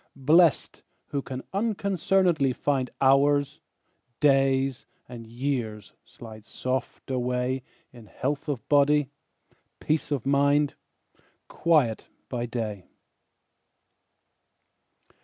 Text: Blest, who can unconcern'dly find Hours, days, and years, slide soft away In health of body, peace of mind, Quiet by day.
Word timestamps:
Blest, 0.15 0.81
who 1.09 1.21
can 1.21 1.43
unconcern'dly 1.53 2.55
find 2.55 2.89
Hours, 3.01 3.59
days, 4.19 4.87
and 5.07 5.27
years, 5.27 5.93
slide 6.03 6.47
soft 6.47 7.11
away 7.11 7.61
In 7.93 8.07
health 8.07 8.49
of 8.49 8.67
body, 8.67 9.11
peace 9.79 10.09
of 10.09 10.25
mind, 10.25 10.73
Quiet 11.47 12.09
by 12.29 12.47
day. 12.47 12.87